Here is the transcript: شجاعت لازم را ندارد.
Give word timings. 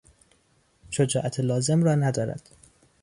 شجاعت 0.89 1.39
لازم 1.39 1.83
را 1.83 1.95
ندارد. 1.95 2.49